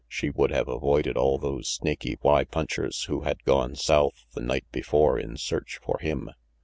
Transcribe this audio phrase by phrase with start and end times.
[0.07, 4.65] She would have avoided all those Snaky Y punchers who had gone south the night
[4.71, 6.31] before in search for him.